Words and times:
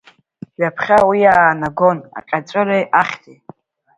Ҩаԥхьа 0.59 0.97
уи 1.09 1.19
иаанагон 1.23 1.97
аҟьаҵәыреи 2.17 2.83
ахьҭеи. 3.01 3.37